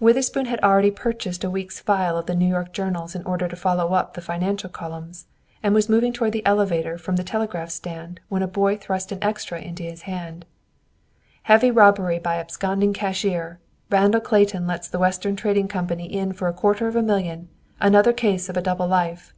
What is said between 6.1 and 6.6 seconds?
toward the